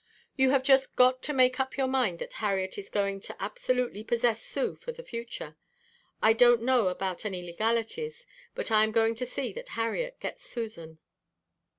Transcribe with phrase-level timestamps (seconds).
[0.35, 4.03] "You have just got to make up your mind that Harriet is going to absolutely
[4.03, 5.57] possess Sue for the future.
[6.23, 8.25] I don't know about any legalities
[8.55, 10.97] but I am going to see that Harriet gets Susan."